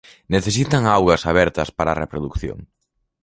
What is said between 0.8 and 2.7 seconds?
augas abertas para a reprodución.